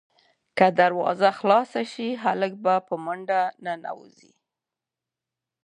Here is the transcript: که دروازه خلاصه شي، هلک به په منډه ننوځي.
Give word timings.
که 0.57 0.67
دروازه 0.79 1.29
خلاصه 1.39 1.81
شي، 1.91 2.07
هلک 2.23 2.53
به 2.63 2.75
په 2.87 2.95
منډه 3.05 3.41
ننوځي. 3.65 4.31